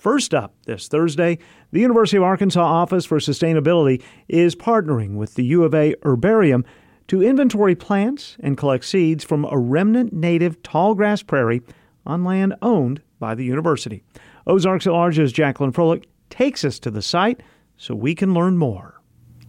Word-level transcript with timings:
First 0.00 0.32
up 0.32 0.54
this 0.64 0.88
Thursday, 0.88 1.36
the 1.72 1.80
University 1.80 2.16
of 2.16 2.22
Arkansas 2.22 2.64
Office 2.64 3.04
for 3.04 3.18
Sustainability 3.18 4.02
is 4.28 4.56
partnering 4.56 5.16
with 5.16 5.34
the 5.34 5.44
U 5.44 5.62
of 5.62 5.74
A 5.74 5.94
Herbarium 6.02 6.64
to 7.08 7.22
inventory 7.22 7.74
plants 7.74 8.38
and 8.40 8.56
collect 8.56 8.86
seeds 8.86 9.24
from 9.24 9.44
a 9.44 9.58
remnant 9.58 10.14
native 10.14 10.62
tallgrass 10.62 11.26
prairie 11.26 11.60
on 12.06 12.24
land 12.24 12.54
owned 12.62 13.02
by 13.18 13.34
the 13.34 13.44
university. 13.44 14.02
Ozarks 14.46 14.86
at 14.86 14.94
Large's 14.94 15.32
Jacqueline 15.32 15.70
Froelich 15.70 16.06
takes 16.30 16.64
us 16.64 16.78
to 16.78 16.90
the 16.90 17.02
site 17.02 17.42
so 17.76 17.94
we 17.94 18.14
can 18.14 18.32
learn 18.32 18.56
more. 18.56 18.99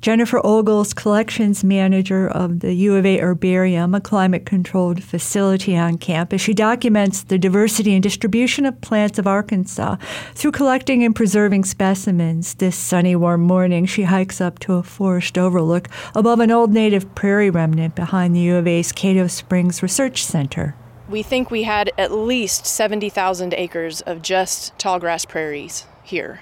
Jennifer 0.02 0.44
Ogle's, 0.44 0.96
collections 0.96 1.64
manager 1.64 2.28
of 2.28 2.62
the 2.62 2.74
U 2.74 2.96
of 2.96 3.06
A 3.06 3.20
Herbarium, 3.20 3.94
a 3.94 4.02
climate 4.02 4.48
controlled 4.48 5.04
facility 5.04 5.78
on 5.78 6.00
campus. 6.00 6.42
She 6.42 6.56
documents 6.56 7.22
the 7.22 7.38
diversity 7.38 7.94
and 7.94 8.02
distribution 8.02 8.66
of 8.66 8.82
plants 8.82 9.20
of 9.20 9.28
Arkansas 9.28 9.98
through 10.34 10.54
collecting 10.54 11.04
and 11.04 11.16
preserving 11.16 11.66
specimens. 11.66 12.56
This 12.56 12.76
sunny, 12.76 13.16
warm 13.16 13.42
morning, 13.42 13.86
she 13.86 14.02
hikes 14.04 14.42
up 14.42 14.58
to 14.60 14.74
a 14.74 14.82
forest 14.82 15.38
overlook 15.38 15.88
above 16.16 16.40
an 16.40 16.50
old 16.50 16.74
native 16.74 17.14
prairie 17.14 17.52
remnant 17.52 17.94
behind 17.94 18.36
the 18.36 18.40
U 18.40 18.56
of 18.56 18.66
A's 18.66 18.92
Cato 18.92 19.28
Springs 19.28 19.84
Research 19.84 20.26
Center. 20.26 20.74
We 21.10 21.22
think 21.22 21.52
we 21.52 21.62
had 21.62 21.92
at 22.00 22.12
least 22.12 22.66
70,000 22.66 23.54
acres 23.54 24.02
of 24.02 24.24
just 24.24 24.76
tallgrass 24.80 25.28
prairies 25.28 25.86
here. 26.04 26.42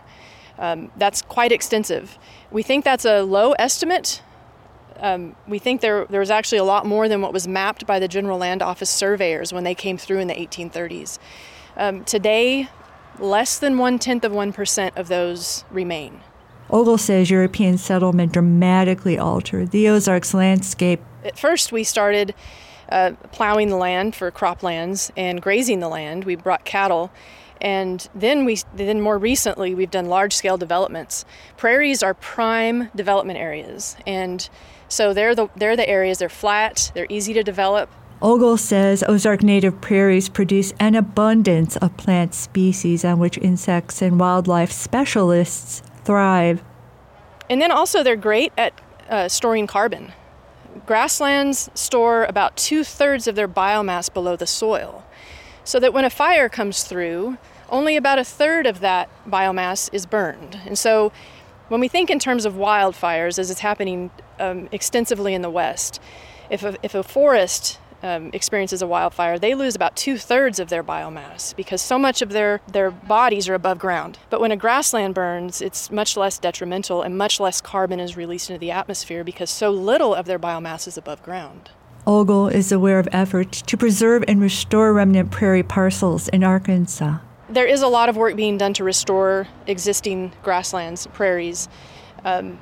Um, 0.60 0.92
that's 0.98 1.22
quite 1.22 1.52
extensive. 1.52 2.20
We 2.52 2.64
think 2.64 2.84
that's 2.84 3.06
a 3.06 3.22
low 3.22 3.54
estimate. 3.54 4.22
Um, 5.00 5.36
we 5.48 5.58
think 5.58 5.80
there, 5.80 6.06
there 6.10 6.20
was 6.20 6.30
actually 6.30 6.58
a 6.58 6.66
lot 6.66 6.86
more 6.86 7.08
than 7.08 7.22
what 7.22 7.32
was 7.32 7.48
mapped 7.48 7.88
by 7.88 7.98
the 7.98 8.10
General 8.10 8.38
Land 8.38 8.62
Office 8.62 8.90
surveyors 8.90 9.54
when 9.54 9.64
they 9.64 9.74
came 9.74 9.98
through 9.98 10.20
in 10.20 10.28
the 10.28 10.36
1830s. 10.36 11.18
Um, 11.78 12.04
today, 12.04 12.68
less 13.20 13.58
than 13.58 13.78
one 13.78 14.00
tenth 14.00 14.26
of 14.26 14.34
1% 14.34 14.98
of 14.98 15.08
those 15.08 15.64
remain. 15.72 16.22
Ogle 16.70 16.98
says 16.98 17.32
European 17.32 17.78
settlement 17.78 18.34
dramatically 18.34 19.18
altered 19.18 19.72
the 19.72 19.88
Ozarks 19.88 20.34
landscape. 20.34 21.02
At 21.24 21.40
first, 21.40 21.72
we 21.72 21.86
started 21.86 22.36
uh, 22.90 23.14
plowing 23.32 23.70
the 23.70 23.76
land 23.76 24.16
for 24.16 24.30
croplands 24.30 25.10
and 25.16 25.42
grazing 25.42 25.80
the 25.80 25.88
land. 25.88 26.26
We 26.26 26.36
brought 26.36 26.66
cattle 26.66 27.12
and 27.62 28.08
then 28.16 28.46
we 28.46 28.60
then 28.74 29.02
more 29.02 29.18
recently 29.18 29.76
we've 29.76 29.92
done 29.92 30.06
large 30.06 30.34
scale 30.34 30.58
developments. 30.58 31.26
Prairies 31.58 32.02
are 32.04 32.14
prime 32.14 32.90
development 32.96 33.40
areas 33.40 33.96
and 34.08 34.50
so 34.88 35.14
they're 35.14 35.36
the 35.36 35.50
they're 35.56 35.76
the 35.76 35.88
areas 35.88 36.20
they're 36.20 36.30
flat, 36.30 36.92
they're 36.96 37.08
easy 37.10 37.34
to 37.34 37.44
develop. 37.44 37.90
Ogle 38.22 38.58
says 38.58 39.04
Ozark 39.08 39.44
native 39.44 39.80
prairies 39.80 40.28
produce 40.28 40.74
an 40.80 40.96
abundance 40.96 41.78
of 41.78 41.96
plant 41.96 42.34
species 42.34 43.06
on 43.06 43.18
which 43.18 43.38
insects 43.38 44.02
and 44.02 44.20
wildlife 44.20 44.72
specialists 44.72 45.82
thrive. 46.04 46.62
And 47.50 47.62
then 47.62 47.72
also 47.72 48.04
they're 48.04 48.18
great 48.18 48.52
at 48.58 48.74
uh, 49.10 49.30
storing 49.30 49.68
carbon. 49.68 50.12
Grasslands 50.86 51.70
store 51.74 52.26
about 52.26 52.58
two 52.58 52.84
thirds 52.84 53.28
of 53.28 53.36
their 53.36 53.48
biomass 53.48 54.14
below 54.14 54.36
the 54.36 54.48
soil 54.48 55.06
so 55.70 55.80
that 55.80 55.94
when 55.94 56.04
a 56.04 56.10
fire 56.10 56.50
comes 56.50 56.84
through, 56.84 57.38
only 57.70 57.96
about 57.96 58.18
a 58.18 58.24
third 58.24 58.66
of 58.66 58.80
that 58.80 59.08
biomass 59.28 59.88
is 59.94 60.08
burned. 60.08 60.60
And 60.66 60.80
so 60.80 61.12
when 61.68 61.80
we 61.80 61.88
think 61.88 62.10
in 62.10 62.18
terms 62.18 62.46
of 62.46 62.56
wildfires, 62.56 63.38
as 63.38 63.52
it's 63.52 63.60
happening 63.60 64.10
um, 64.40 64.68
extensively 64.72 65.36
in 65.36 65.44
the 65.44 65.50
West, 65.52 66.02
if 66.50 66.64
a, 66.64 66.76
if 66.82 66.96
a 66.96 67.04
forest 67.04 67.78
um, 68.02 68.32
experiences 68.34 68.82
a 68.82 68.88
wildfire, 68.88 69.38
they 69.38 69.54
lose 69.54 69.76
about 69.76 69.96
two 69.96 70.18
thirds 70.18 70.58
of 70.58 70.70
their 70.70 70.84
biomass 70.84 71.56
because 71.56 71.84
so 71.84 72.00
much 72.00 72.24
of 72.24 72.32
their, 72.32 72.62
their 72.72 72.90
bodies 72.90 73.48
are 73.48 73.54
above 73.54 73.78
ground. 73.78 74.18
But 74.32 74.42
when 74.42 74.52
a 74.52 74.58
grassland 74.58 75.14
burns, 75.14 75.62
it's 75.62 75.92
much 75.92 76.18
less 76.18 76.40
detrimental 76.40 77.04
and 77.04 77.16
much 77.16 77.40
less 77.40 77.62
carbon 77.62 78.00
is 78.00 78.18
released 78.18 78.50
into 78.50 78.60
the 78.60 78.72
atmosphere 78.72 79.24
because 79.24 79.52
so 79.52 79.70
little 79.70 80.16
of 80.16 80.26
their 80.26 80.40
biomass 80.40 80.88
is 80.88 80.98
above 80.98 81.22
ground. 81.22 81.70
Ogle 82.10 82.48
is 82.48 82.72
aware 82.72 82.98
of 82.98 83.08
efforts 83.12 83.62
to 83.62 83.78
preserve 83.78 84.24
and 84.28 84.42
restore 84.42 84.92
remnant 84.94 85.30
prairie 85.30 85.62
parcels 85.62 86.28
in 86.30 86.44
Arkansas. 86.44 87.20
There 87.48 87.68
is 87.68 87.84
a 87.84 87.88
lot 87.88 88.10
of 88.10 88.18
work 88.18 88.36
being 88.36 88.58
done 88.58 88.74
to 88.74 88.84
restore 88.84 89.48
existing 89.68 90.34
grasslands, 90.42 91.06
prairies. 91.06 91.70
Um, 92.26 92.58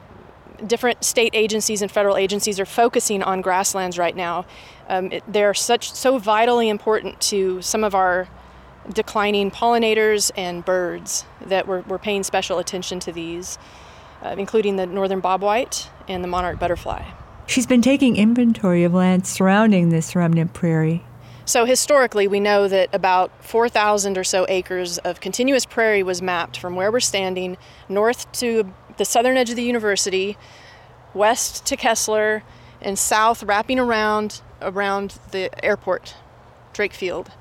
different 0.66 1.06
state 1.06 1.32
agencies 1.34 1.82
and 1.82 1.90
federal 1.90 2.18
agencies 2.18 2.60
are 2.60 2.66
focusing 2.66 3.24
on 3.24 3.40
grasslands 3.40 3.98
right 3.98 4.18
now. 4.18 4.46
Um, 4.90 5.14
it, 5.14 5.24
they're 5.30 5.54
such 5.54 5.94
so 5.94 6.18
vitally 6.18 6.68
important 6.68 7.22
to 7.22 7.62
some 7.62 7.86
of 7.86 7.96
our 7.96 8.28
declining 8.94 9.50
pollinators 9.50 10.30
and 10.36 10.66
birds 10.66 11.24
that 11.46 11.70
we're, 11.70 11.84
we're 11.84 12.00
paying 12.00 12.24
special 12.24 12.60
attention 12.60 13.00
to 13.00 13.14
these, 13.14 13.58
uh, 14.24 14.36
including 14.38 14.76
the 14.76 14.86
northern 14.86 15.22
bobwhite 15.22 15.88
and 16.10 16.22
the 16.22 16.28
monarch 16.28 16.60
butterfly. 16.60 17.06
She's 17.48 17.66
been 17.66 17.82
taking 17.82 18.18
inventory 18.18 18.84
of 18.84 18.94
land 18.94 19.26
surrounding 19.26 19.90
this 19.90 20.16
remnant 20.18 20.54
prairie. 20.54 21.04
So, 21.46 21.64
historically, 21.64 22.28
we 22.28 22.42
know 22.42 22.68
that 22.68 22.90
about 22.94 23.32
4,000 23.44 24.18
or 24.18 24.26
so 24.26 24.46
acres 24.50 24.98
of 24.98 25.22
continuous 25.22 25.66
prairie 25.66 26.04
was 26.04 26.22
mapped 26.22 26.60
from 26.60 26.76
where 26.76 26.92
we're 26.92 27.00
standing 27.00 27.58
north 27.88 28.30
to 28.34 28.74
the 28.98 29.06
southern 29.06 29.38
edge 29.38 29.50
of 29.50 29.56
the 29.56 29.64
university, 29.64 30.38
west 31.14 31.66
to 31.68 31.78
Kessler, 31.78 32.44
and 32.82 33.00
south 33.00 33.44
wrapping 33.44 33.80
around 33.80 34.42
around 34.62 35.18
the 35.32 35.50
airport, 35.64 36.16
Drake 36.74 36.94
Field. 36.94 37.32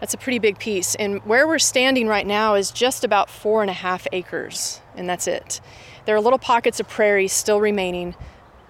That's 0.00 0.14
a 0.14 0.18
pretty 0.18 0.40
big 0.40 0.58
piece. 0.58 0.96
And 0.96 1.24
where 1.24 1.46
we're 1.46 1.60
standing 1.60 2.08
right 2.08 2.26
now 2.26 2.54
is 2.54 2.72
just 2.72 3.04
about 3.04 3.30
four 3.30 3.62
and 3.62 3.70
a 3.70 3.74
half 3.74 4.08
acres, 4.10 4.80
and 4.96 5.08
that's 5.08 5.28
it. 5.28 5.60
There 6.06 6.16
are 6.16 6.20
little 6.20 6.40
pockets 6.40 6.80
of 6.80 6.88
prairie 6.88 7.28
still 7.28 7.60
remaining. 7.60 8.16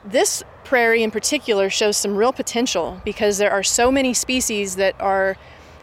This 0.05 0.43
prairie 0.65 1.03
in 1.03 1.11
particular 1.11 1.71
shows 1.71 1.97
some 1.97 2.15
real 2.15 2.33
potential 2.33 3.01
because 3.07 3.39
there 3.39 3.51
are 3.51 3.63
so 3.63 3.91
many 3.91 4.13
species 4.13 4.77
that 4.77 4.95
are 5.01 5.37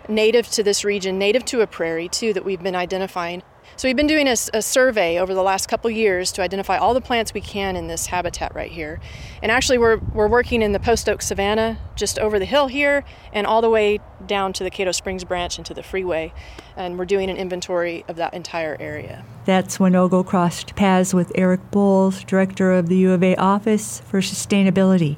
native 0.08 0.48
to 0.50 0.62
this 0.62 0.84
region, 0.86 1.18
native 1.18 1.44
to 1.46 1.62
a 1.62 1.68
prairie 1.68 2.08
too, 2.08 2.32
that 2.34 2.46
we've 2.46 2.62
been 2.62 2.76
identifying. 2.76 3.42
So 3.78 3.88
we've 3.88 3.96
been 3.96 4.08
doing 4.08 4.28
a, 4.28 4.36
a, 4.54 4.62
survey 4.62 5.18
over 5.18 5.34
the 5.34 5.42
last 5.42 5.68
couple 5.68 5.90
years 5.90 6.32
to 6.34 6.42
identify 6.42 6.78
all 6.78 6.94
the 6.94 7.02
plants 7.02 7.34
we 7.34 7.42
can 7.42 7.76
in 7.76 7.88
this 7.88 8.08
habitat 8.08 8.54
right 8.54 8.72
here. 8.72 9.00
And 9.42 9.52
actually, 9.52 9.78
we're, 9.78 9.98
we're 9.98 10.28
working 10.28 10.62
in 10.62 10.72
the 10.72 10.80
post 10.80 11.10
oak 11.10 11.22
savanna 11.22 11.80
just 11.96 12.20
over 12.20 12.38
the 12.38 12.46
hill 12.46 12.68
here 12.68 13.04
and 13.34 13.48
all 13.48 13.62
the 13.62 13.70
way 13.70 14.00
down 14.28 14.54
to 14.54 14.64
the 14.64 14.70
Cato 14.70 14.92
Springs 14.92 15.24
branch 15.24 15.58
into 15.58 15.74
the 15.74 15.84
freeway. 15.84 16.34
And 16.76 17.00
we're 17.00 17.06
doing 17.06 17.30
an 17.30 17.38
inventory 17.38 18.06
of 18.08 18.18
that 18.18 18.34
entire 18.34 18.78
area. 18.80 19.26
That's 19.46 19.80
when 19.80 19.96
Ogle 19.96 20.24
crossed 20.24 20.76
paths 20.76 21.14
with 21.14 21.32
Eric 21.36 21.72
Boles, 21.72 22.24
director 22.24 22.72
of 22.74 22.90
the 22.90 22.98
U 22.98 23.12
of 23.12 23.24
A 23.24 23.36
Office 23.38 24.02
for 24.02 24.20
Sustainability. 24.20 25.18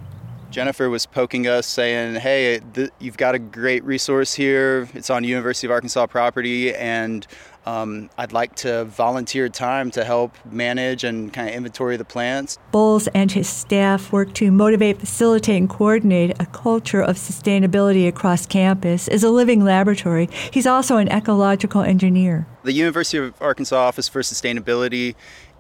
Jennifer 0.54 0.88
was 0.88 1.08
poking 1.08 1.48
us 1.48 1.66
saying, 1.66 2.16
"Hey, 2.18 2.60
th- 2.76 2.92
you've 3.00 3.18
got 3.18 3.34
a 3.34 3.40
great 3.40 3.84
resource 3.84 4.36
here. 4.36 4.88
It's 4.94 5.10
on 5.10 5.24
University 5.24 5.66
of 5.66 5.72
Arkansas 5.72 6.06
property, 6.06 6.76
and 6.76 7.26
um, 7.66 8.10
I'd 8.18 8.34
like 8.34 8.56
to 8.58 8.86
volunteer 8.86 9.50
time 9.50 9.92
to 9.92 10.04
help 10.04 10.36
manage 10.46 11.04
and 11.04 11.32
kind 11.34 11.50
of 11.50 11.56
inventory 11.56 11.98
the 11.98 12.06
plants. 12.06 12.58
Boles 12.72 13.08
and 13.10 13.32
his 13.32 13.48
staff 13.48 14.12
work 14.12 14.34
to 14.36 14.52
motivate, 14.52 15.00
facilitate, 15.00 15.58
and 15.58 15.70
coordinate 15.70 16.36
a 16.42 16.46
culture 16.48 17.02
of 17.02 17.16
sustainability 17.18 18.08
across 18.08 18.46
campus. 18.46 19.08
As 19.08 19.24
a 19.24 19.30
living 19.30 19.64
laboratory, 19.64 20.30
he's 20.52 20.68
also 20.68 20.98
an 20.98 21.10
ecological 21.10 21.82
engineer. 21.82 22.48
The 22.64 22.74
University 22.74 23.18
of 23.18 23.34
Arkansas 23.42 23.76
Office 23.76 24.08
for 24.08 24.22
Sustainability 24.22 25.16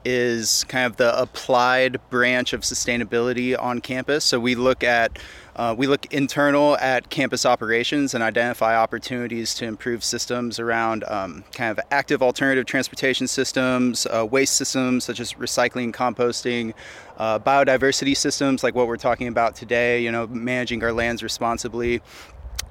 is 0.06 0.66
kind 0.66 0.85
of 0.85 0.97
the 0.97 1.18
applied 1.20 1.97
branch 2.09 2.53
of 2.53 2.62
sustainability 2.62 3.58
on 3.59 3.80
campus. 3.80 4.25
So 4.25 4.40
we 4.40 4.56
look 4.56 4.84
at 4.84 5.18
uh, 5.56 5.75
we 5.78 5.88
look 5.88 6.12
internal 6.12 6.78
at 6.78 7.09
campus 7.09 7.46
operations 7.46 8.14
and 8.14 8.24
identify 8.24 8.75
opportunities 8.75 9.53
to 9.56 9.66
improve 9.66 10.03
systems 10.03 10.59
around 10.59 11.03
um, 11.06 11.44
kind 11.53 11.72
of 11.72 11.80
active 11.91 12.24
alternative 12.24 12.66
transportation 12.66 13.28
systems, 13.28 14.08
uh, 14.08 14.26
waste 14.29 14.55
systems 14.55 15.03
such 15.03 15.20
as 15.20 15.34
recycling, 15.34 15.94
composting, 15.94 16.73
uh, 17.17 17.38
biodiversity 17.40 18.17
systems 18.17 18.64
like 18.64 18.73
what 18.73 18.88
we're 18.88 18.97
talking 18.97 19.28
about 19.28 19.55
today. 19.55 20.02
You 20.02 20.11
know, 20.11 20.26
managing 20.28 20.84
our 20.84 20.91
lands 20.94 21.22
responsibly, 21.22 22.02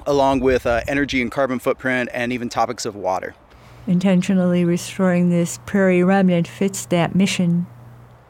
along 0.06 0.40
with 0.40 0.66
uh, 0.66 0.80
energy 0.88 1.22
and 1.22 1.30
carbon 1.30 1.58
footprint, 1.60 2.10
and 2.12 2.32
even 2.32 2.48
topics 2.48 2.84
of 2.84 2.96
water 2.96 3.34
intentionally 3.86 4.64
restoring 4.64 5.30
this 5.30 5.58
prairie 5.66 6.04
remnant 6.04 6.46
fits 6.46 6.86
that 6.86 7.14
mission. 7.14 7.66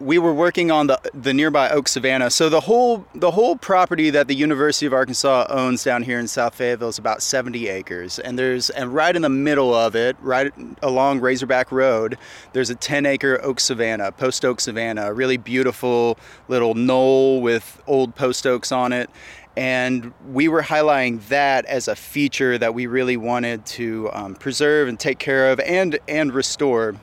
We 0.02 0.18
were 0.18 0.34
working 0.34 0.72
on 0.72 0.88
the 0.88 1.00
the 1.14 1.32
nearby 1.32 1.68
Oak 1.70 1.86
Savanna. 1.86 2.28
So 2.28 2.48
the 2.48 2.62
whole 2.62 3.06
the 3.14 3.30
whole 3.30 3.54
property 3.54 4.10
that 4.10 4.26
the 4.26 4.34
University 4.34 4.84
of 4.84 4.92
Arkansas 4.92 5.46
owns 5.48 5.84
down 5.84 6.02
here 6.02 6.18
in 6.18 6.26
South 6.26 6.56
Fayetteville 6.56 6.88
is 6.88 6.98
about 6.98 7.22
70 7.22 7.68
acres, 7.68 8.18
and 8.18 8.36
there's 8.36 8.68
and 8.70 8.92
right 8.92 9.14
in 9.14 9.22
the 9.22 9.28
middle 9.28 9.72
of 9.72 9.94
it, 9.94 10.16
right 10.20 10.52
along 10.82 11.20
Razorback 11.20 11.70
Road, 11.70 12.18
there's 12.52 12.68
a 12.68 12.74
10 12.74 13.06
acre 13.06 13.40
Oak 13.44 13.60
Savanna, 13.60 14.10
post 14.10 14.44
oak 14.44 14.60
savanna, 14.60 15.06
a 15.06 15.12
really 15.12 15.36
beautiful 15.36 16.18
little 16.48 16.74
knoll 16.74 17.40
with 17.40 17.80
old 17.86 18.16
post 18.16 18.44
oaks 18.44 18.72
on 18.72 18.92
it. 18.92 19.08
And 19.56 20.12
we 20.26 20.48
were 20.48 20.62
highlighting 20.62 21.28
that 21.28 21.64
as 21.66 21.86
a 21.86 21.94
feature 21.94 22.58
that 22.58 22.74
we 22.74 22.88
really 22.88 23.16
wanted 23.16 23.64
to 23.66 24.10
um, 24.12 24.34
preserve 24.34 24.88
and 24.88 24.98
take 24.98 25.20
care 25.20 25.52
of 25.52 25.60
and 25.60 26.00
and 26.08 26.34
restore. 26.34 26.96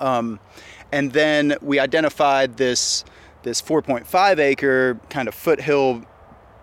Um, 0.00 0.40
and 0.94 1.12
then 1.12 1.56
we 1.60 1.80
identified 1.80 2.56
this 2.56 3.04
this 3.42 3.60
4.5 3.60 4.38
acre 4.38 4.98
kind 5.10 5.26
of 5.28 5.34
foothill 5.34 6.04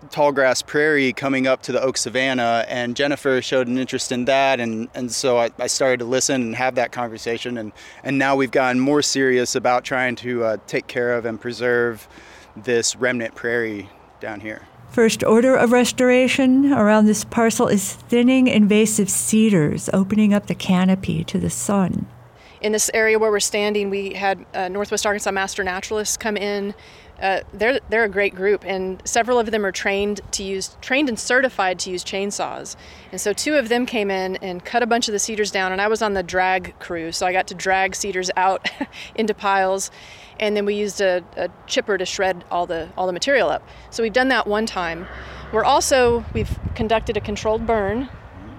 tallgrass 0.08 0.66
prairie 0.66 1.12
coming 1.12 1.46
up 1.46 1.62
to 1.62 1.70
the 1.70 1.80
oak 1.80 1.96
savanna 1.96 2.64
and 2.66 2.96
jennifer 2.96 3.40
showed 3.40 3.68
an 3.68 3.78
interest 3.78 4.10
in 4.10 4.24
that 4.24 4.58
and, 4.58 4.88
and 4.94 5.12
so 5.12 5.38
I, 5.38 5.50
I 5.58 5.68
started 5.68 5.98
to 5.98 6.06
listen 6.06 6.42
and 6.42 6.56
have 6.56 6.74
that 6.74 6.90
conversation 6.90 7.56
and, 7.58 7.72
and 8.02 8.18
now 8.18 8.34
we've 8.34 8.50
gotten 8.50 8.80
more 8.80 9.02
serious 9.02 9.54
about 9.54 9.84
trying 9.84 10.16
to 10.16 10.42
uh, 10.42 10.56
take 10.66 10.88
care 10.88 11.12
of 11.12 11.24
and 11.24 11.40
preserve 11.40 12.08
this 12.56 12.96
remnant 12.96 13.34
prairie 13.36 13.90
down 14.18 14.40
here 14.40 14.66
First 14.90 15.24
order 15.24 15.56
of 15.56 15.72
restoration 15.72 16.70
around 16.70 17.06
this 17.06 17.24
parcel 17.24 17.66
is 17.66 17.94
thinning 17.94 18.46
invasive 18.46 19.08
cedars, 19.08 19.88
opening 19.90 20.34
up 20.34 20.48
the 20.48 20.54
canopy 20.54 21.24
to 21.24 21.38
the 21.38 21.48
sun. 21.48 22.06
In 22.62 22.72
this 22.72 22.90
area 22.94 23.18
where 23.18 23.30
we're 23.30 23.40
standing, 23.40 23.90
we 23.90 24.14
had 24.14 24.46
uh, 24.54 24.68
Northwest 24.68 25.04
Arkansas 25.04 25.32
master 25.32 25.64
naturalists 25.64 26.16
come 26.16 26.36
in. 26.36 26.74
Uh, 27.20 27.40
they're 27.52 27.80
they're 27.88 28.04
a 28.04 28.08
great 28.08 28.34
group, 28.34 28.64
and 28.64 29.02
several 29.04 29.38
of 29.38 29.50
them 29.50 29.66
are 29.66 29.72
trained 29.72 30.20
to 30.32 30.42
use 30.42 30.76
trained 30.80 31.08
and 31.08 31.18
certified 31.18 31.78
to 31.80 31.90
use 31.90 32.04
chainsaws. 32.04 32.76
And 33.10 33.20
so 33.20 33.32
two 33.32 33.54
of 33.54 33.68
them 33.68 33.84
came 33.84 34.10
in 34.10 34.36
and 34.36 34.64
cut 34.64 34.82
a 34.82 34.86
bunch 34.86 35.08
of 35.08 35.12
the 35.12 35.18
cedars 35.18 35.50
down, 35.50 35.72
and 35.72 35.80
I 35.80 35.88
was 35.88 36.02
on 36.02 36.14
the 36.14 36.22
drag 36.22 36.78
crew, 36.78 37.12
so 37.12 37.26
I 37.26 37.32
got 37.32 37.48
to 37.48 37.54
drag 37.54 37.94
cedars 37.94 38.30
out 38.36 38.68
into 39.14 39.34
piles 39.34 39.90
and 40.40 40.56
then 40.56 40.64
we 40.64 40.74
used 40.74 41.00
a, 41.00 41.22
a, 41.36 41.48
chipper 41.66 41.96
to 41.96 42.04
shred 42.04 42.44
all 42.50 42.66
the 42.66 42.88
all 42.96 43.06
the 43.06 43.12
material 43.12 43.48
up. 43.48 43.66
So 43.90 44.02
we've 44.02 44.12
done 44.12 44.28
that 44.28 44.46
one 44.46 44.66
time. 44.66 45.06
We're 45.52 45.64
also 45.64 46.24
we've 46.34 46.58
conducted 46.74 47.16
a 47.16 47.20
controlled 47.20 47.66
burn. 47.66 48.08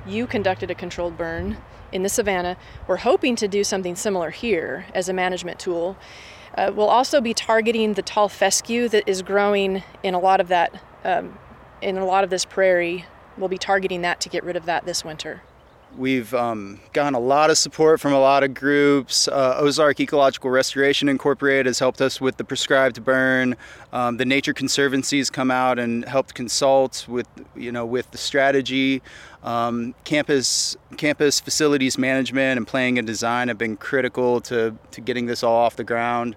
You 0.06 0.28
conducted 0.28 0.70
a 0.70 0.76
controlled 0.76 1.18
burn 1.18 1.58
in 1.92 2.04
the 2.04 2.10
savannah. 2.10 2.58
We're 2.88 2.98
hoping 2.98 3.36
to 3.38 3.48
do 3.48 3.64
something 3.64 3.96
similar 3.96 4.32
here 4.32 4.86
as 4.94 5.08
a 5.08 5.14
management 5.14 5.60
tool. 5.60 5.96
Uh, 6.58 6.72
we'll 6.76 6.90
also 6.90 7.22
be 7.22 7.34
targeting 7.34 7.94
the 7.94 8.02
tall 8.02 8.28
fescue 8.28 8.90
that 8.90 9.08
is 9.08 9.22
growing 9.22 9.84
in 10.04 10.14
a 10.14 10.20
lot 10.20 10.42
of 10.42 10.50
that 10.50 10.82
um, 11.04 11.38
in 11.82 11.98
a 11.98 12.06
lot 12.06 12.24
of 12.24 12.30
this 12.30 12.46
prairie. 12.46 13.06
We'll 13.38 13.50
be 13.50 13.58
targeting 13.58 14.02
that 14.02 14.20
to 14.22 14.30
get 14.30 14.44
rid 14.44 14.56
of 14.56 14.66
that 14.66 14.86
this 14.86 15.04
winter. 15.06 15.42
We've 15.98 16.34
um, 16.34 16.80
gotten 16.92 17.14
a 17.14 17.20
lot 17.20 17.52
of 17.52 17.58
support 17.58 18.00
from 18.00 18.14
a 18.14 18.20
lot 18.20 18.44
of 18.44 18.56
groups. 18.56 19.28
Uh, 19.28 19.58
Ozark 19.60 20.00
Ecological 20.00 20.50
Restoration 20.50 21.08
Incorporated 21.08 21.68
has 21.68 21.78
helped 21.78 22.02
us 22.02 22.20
with 22.20 22.38
the 22.38 22.44
prescribed 22.44 23.04
burn. 23.04 23.56
Um, 23.92 24.18
the 24.18 24.26
Nature 24.26 24.54
Conservancies 24.54 25.30
come 25.30 25.52
out 25.52 25.78
and 25.78 26.04
helped 26.06 26.34
consult 26.34 27.06
with, 27.08 27.28
you 27.56 27.72
know, 27.72 27.86
with 27.86 28.10
the 28.10 28.18
strategy. 28.18 29.04
Um, 29.44 29.94
campus 30.04 30.76
campus 30.98 31.40
facilities 31.40 31.98
management 31.98 32.58
and 32.58 32.66
planning 32.66 32.98
and 32.98 33.06
design 33.06 33.50
have 33.50 33.58
been 33.58 33.78
critical 33.78 34.42
to, 34.42 34.76
to 34.92 35.02
getting 35.02 35.26
this 35.28 35.44
all 35.44 35.58
off 35.58 35.76
the 35.76 35.84
ground 35.84 36.36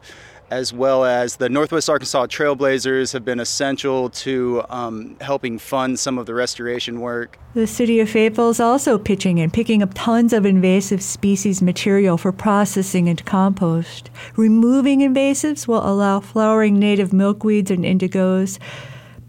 as 0.51 0.73
well 0.73 1.05
as 1.05 1.37
the 1.37 1.49
Northwest 1.49 1.91
Arkansas 1.91 2.27
Trailblazers 2.27 3.13
have 3.13 3.25
been 3.25 3.41
essential 3.41 4.11
to 4.11 4.63
um, 4.69 5.17
helping 5.21 5.59
fund 5.59 5.99
some 5.99 6.19
of 6.19 6.27
the 6.27 6.35
restoration 6.35 7.01
work. 7.01 7.39
The 7.55 7.67
City 7.67 8.01
of 8.01 8.09
Fayetteville 8.09 8.51
is 8.51 8.61
also 8.61 8.99
pitching 8.99 9.39
in, 9.39 9.51
picking 9.51 9.83
up 9.83 9.91
tons 9.95 10.33
of 10.33 10.47
invasive 10.47 11.03
species 11.03 11.63
material 11.63 12.17
for 12.17 12.33
processing 12.33 13.09
and 13.09 13.25
compost. 13.25 14.11
Removing 14.37 15.01
invasives 15.01 15.67
will 15.67 15.85
allow 15.87 16.21
flowering 16.21 16.79
native 16.79 17.11
milkweeds 17.11 17.71
and 17.71 17.85
indigos, 17.85 18.59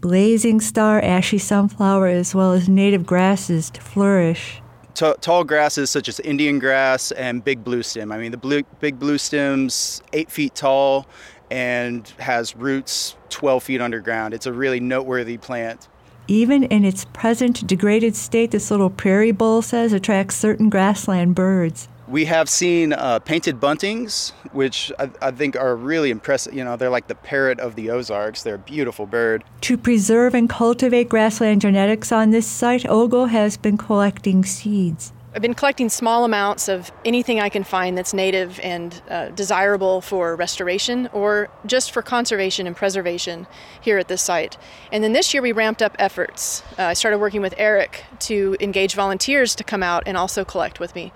blazing 0.00 0.60
star, 0.60 1.00
ashy 1.00 1.38
sunflower, 1.38 2.08
as 2.08 2.34
well 2.34 2.52
as 2.52 2.68
native 2.68 3.04
grasses 3.04 3.70
to 3.70 3.80
flourish 3.80 4.62
t- 4.98 5.14
tall 5.20 5.44
grasses 5.44 5.90
such 5.90 6.08
as 6.08 6.18
Indian 6.20 6.58
grass 6.58 7.12
and 7.12 7.44
big 7.44 7.62
blue 7.62 7.82
stem. 7.82 8.10
I 8.10 8.18
mean, 8.18 8.32
the 8.32 8.36
blue, 8.36 8.64
big 8.80 8.98
blue 8.98 9.16
stem's 9.16 10.02
eight 10.12 10.30
feet 10.30 10.54
tall 10.56 11.06
and 11.50 12.06
has 12.18 12.56
roots 12.56 13.14
12 13.30 13.62
feet 13.62 13.80
underground. 13.80 14.34
It's 14.34 14.46
a 14.46 14.52
really 14.52 14.80
noteworthy 14.80 15.38
plant. 15.38 15.88
Even 16.26 16.64
in 16.64 16.84
its 16.84 17.04
present 17.06 17.66
degraded 17.66 18.16
state, 18.16 18.50
this 18.50 18.70
little 18.70 18.90
prairie 18.90 19.32
Boles 19.32 19.66
says 19.66 19.92
attracts 19.92 20.36
certain 20.36 20.68
grassland 20.68 21.34
birds. 21.34 21.88
We 22.08 22.24
have 22.24 22.48
seen 22.48 22.94
uh, 22.94 23.18
painted 23.18 23.60
buntings, 23.60 24.32
which 24.52 24.90
I, 24.98 25.10
I, 25.20 25.30
think 25.30 25.56
are 25.56 25.76
really 25.76 26.10
impressive. 26.10 26.54
You 26.54 26.64
know, 26.64 26.74
they're 26.74 26.88
like 26.88 27.06
the 27.06 27.14
parrot 27.14 27.60
of 27.60 27.74
the 27.74 27.90
Ozarks. 27.90 28.42
They're 28.42 28.54
a 28.54 28.58
beautiful 28.58 29.04
bird. 29.04 29.44
To 29.62 29.76
preserve 29.76 30.34
and 30.34 30.48
cultivate 30.48 31.10
grassland 31.10 31.60
genetics 31.60 32.10
on 32.10 32.30
this 32.30 32.46
site, 32.46 32.88
Ogle 32.88 33.26
has 33.26 33.58
been 33.58 33.76
collecting 33.76 34.42
seeds. 34.42 35.12
I've 35.38 35.42
been 35.42 35.54
collecting 35.54 35.88
small 35.88 36.24
amounts 36.24 36.66
of 36.68 36.90
anything 37.04 37.38
I 37.38 37.48
can 37.48 37.62
find 37.62 37.96
that's 37.96 38.12
native 38.12 38.58
and 38.58 39.00
uh, 39.08 39.28
desirable 39.28 40.00
for 40.00 40.34
restoration 40.34 41.08
or 41.12 41.48
just 41.64 41.92
for 41.92 42.02
conservation 42.02 42.66
and 42.66 42.74
preservation 42.74 43.46
here 43.80 43.98
at 43.98 44.08
this 44.08 44.20
site. 44.20 44.58
And 44.90 45.04
then 45.04 45.12
this 45.12 45.32
year 45.32 45.40
we 45.40 45.52
ramped 45.52 45.80
up 45.80 45.94
efforts. 45.96 46.64
Uh, 46.76 46.86
I 46.86 46.94
started 46.94 47.18
working 47.18 47.40
with 47.40 47.54
Eric 47.56 48.04
to 48.18 48.56
engage 48.58 48.96
volunteers 48.96 49.54
to 49.54 49.62
come 49.62 49.80
out 49.80 50.02
and 50.06 50.16
also 50.16 50.44
collect 50.44 50.80
with 50.80 50.96
me. 50.96 51.12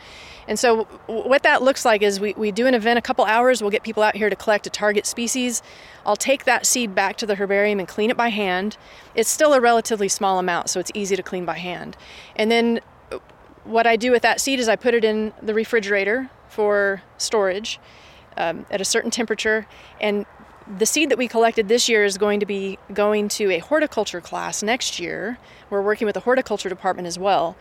And 0.47 0.57
so, 0.57 0.85
what 1.07 1.43
that 1.43 1.63
looks 1.63 1.85
like 1.85 2.03
is 2.03 2.21
we, 2.21 2.35
we 2.35 2.53
do 2.53 2.67
an 2.67 2.75
event 2.75 2.99
a 2.99 3.03
couple 3.03 3.25
hours, 3.25 3.61
we'll 3.61 3.71
get 3.71 3.83
people 3.83 4.03
out 4.03 4.17
here 4.17 4.31
to 4.31 4.37
collect 4.37 4.67
a 4.67 4.71
target 4.71 5.07
species. 5.07 5.63
I'll 6.05 6.17
take 6.17 6.45
that 6.45 6.67
seed 6.67 6.95
back 6.95 7.17
to 7.19 7.27
the 7.27 7.37
herbarium 7.37 7.79
and 7.79 7.87
clean 7.87 8.11
it 8.11 8.17
by 8.17 8.29
hand. 8.29 8.77
It's 9.15 9.31
still 9.31 9.55
a 9.55 9.61
relatively 9.61 10.09
small 10.09 10.39
amount, 10.39 10.69
so 10.69 10.81
it's 10.81 10.91
easy 10.95 11.15
to 11.15 11.23
clean 11.23 11.45
by 11.45 11.59
hand. 11.59 11.97
And 12.35 12.51
then, 12.51 12.81
what 13.65 13.87
I 13.87 13.97
do 13.97 14.11
with 14.11 14.23
that 14.23 14.41
seed 14.41 14.61
is 14.61 14.69
I 14.69 14.77
put 14.77 14.95
it 14.95 15.05
in 15.05 15.33
the 15.43 15.55
refrigerator 15.55 16.31
for 16.49 17.03
storage 17.19 17.79
um, 18.37 18.67
at 18.71 18.81
a 18.81 18.85
certain 18.85 19.11
temperature. 19.11 19.67
And 20.01 20.27
the 20.79 20.87
seed 20.87 21.11
that 21.11 21.19
we 21.19 21.29
collected 21.29 21.69
this 21.69 21.89
year 21.89 22.05
is 22.05 22.19
going 22.19 22.41
to 22.41 22.47
be 22.47 22.79
going 22.93 23.29
to 23.31 23.51
a 23.51 23.59
horticulture 23.59 24.21
class 24.21 24.63
next 24.63 24.99
year. 24.99 25.39
We're 25.71 25.83
working 25.83 26.07
with 26.07 26.15
the 26.15 26.21
horticulture 26.21 26.69
department 26.69 27.07
as 27.07 27.19
well 27.19 27.57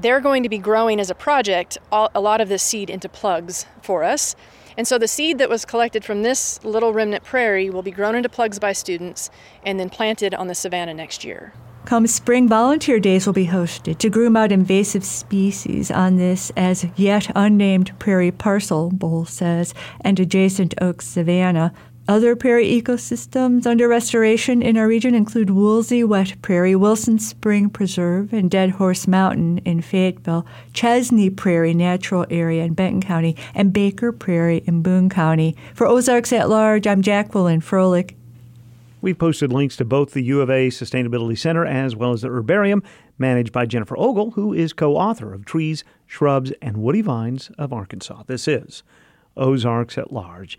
they're 0.00 0.20
going 0.20 0.42
to 0.42 0.48
be 0.48 0.58
growing 0.58 1.00
as 1.00 1.10
a 1.10 1.14
project 1.14 1.78
all, 1.90 2.10
a 2.14 2.20
lot 2.20 2.40
of 2.40 2.48
this 2.48 2.62
seed 2.62 2.90
into 2.90 3.08
plugs 3.08 3.66
for 3.82 4.04
us. 4.04 4.34
And 4.76 4.86
so 4.86 4.98
the 4.98 5.08
seed 5.08 5.38
that 5.38 5.48
was 5.48 5.64
collected 5.64 6.04
from 6.04 6.22
this 6.22 6.62
little 6.64 6.92
remnant 6.92 7.24
prairie 7.24 7.70
will 7.70 7.82
be 7.82 7.90
grown 7.90 8.14
into 8.14 8.28
plugs 8.28 8.58
by 8.58 8.72
students 8.72 9.30
and 9.64 9.78
then 9.78 9.90
planted 9.90 10.34
on 10.34 10.46
the 10.46 10.54
savanna 10.54 10.94
next 10.94 11.24
year. 11.24 11.52
Come 11.84 12.06
spring, 12.06 12.48
volunteer 12.48 13.00
days 13.00 13.26
will 13.26 13.32
be 13.32 13.46
hosted 13.46 13.98
to 13.98 14.10
groom 14.10 14.36
out 14.36 14.52
invasive 14.52 15.04
species 15.04 15.90
on 15.90 16.16
this 16.16 16.52
as 16.56 16.86
yet 16.94 17.30
unnamed 17.34 17.98
prairie 17.98 18.30
parcel, 18.30 18.90
Boles 18.90 19.30
says, 19.30 19.74
and 20.02 20.20
adjacent 20.20 20.74
oak 20.80 21.02
savanna 21.02 21.72
other 22.10 22.34
prairie 22.34 22.82
ecosystems 22.82 23.66
under 23.66 23.86
restoration 23.86 24.62
in 24.62 24.76
our 24.76 24.88
region 24.88 25.14
include 25.14 25.48
Woolsey 25.48 26.02
Wet 26.02 26.34
Prairie, 26.42 26.74
Wilson 26.74 27.20
Spring 27.20 27.70
Preserve, 27.70 28.32
and 28.32 28.50
Dead 28.50 28.70
Horse 28.70 29.06
Mountain 29.06 29.58
in 29.58 29.80
Fayetteville, 29.80 30.44
Chesney 30.72 31.30
Prairie 31.30 31.72
Natural 31.72 32.26
Area 32.28 32.64
in 32.64 32.74
Benton 32.74 33.00
County, 33.00 33.36
and 33.54 33.72
Baker 33.72 34.10
Prairie 34.10 34.64
in 34.66 34.82
Boone 34.82 35.08
County. 35.08 35.56
For 35.72 35.86
Ozarks 35.86 36.32
at 36.32 36.48
Large, 36.48 36.88
I'm 36.88 37.00
Jacqueline 37.00 37.60
Froelich. 37.60 38.16
We've 39.02 39.18
posted 39.18 39.52
links 39.52 39.76
to 39.76 39.84
both 39.84 40.12
the 40.12 40.22
U 40.24 40.40
of 40.42 40.50
A 40.50 40.68
Sustainability 40.68 41.38
Center 41.38 41.64
as 41.64 41.96
well 41.96 42.12
as 42.12 42.22
the 42.22 42.28
herbarium 42.28 42.82
managed 43.18 43.52
by 43.52 43.64
Jennifer 43.64 43.96
Ogle, 43.96 44.32
who 44.32 44.52
is 44.52 44.72
co 44.72 44.96
author 44.96 45.32
of 45.32 45.44
Trees, 45.44 45.84
Shrubs, 46.06 46.52
and 46.60 46.76
Woody 46.76 47.00
Vines 47.00 47.50
of 47.56 47.72
Arkansas. 47.72 48.24
This 48.26 48.46
is 48.46 48.82
Ozarks 49.36 49.96
at 49.96 50.12
Large. 50.12 50.48